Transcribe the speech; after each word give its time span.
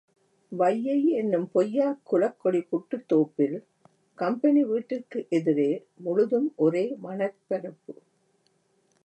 வையை 0.51 0.95
யென்னும் 1.07 1.45
பொய்யாக் 1.53 1.99
குலக் 2.03 2.39
கொடி 2.39 2.67
புட்டுத்தோப்பில் 2.71 3.57
கம்பெனி 4.17 4.63
வீட்டிற்கு 4.63 5.25
எதிரே 5.29 5.71
முழுதும் 5.95 6.53
ஒரே 6.55 6.95
மணற் 6.99 7.39
பரப்பு. 7.47 7.93